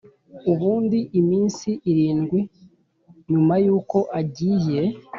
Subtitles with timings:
[0.51, 2.39] ubundi iminsi irindwi
[3.31, 4.81] nyuma yuko agiye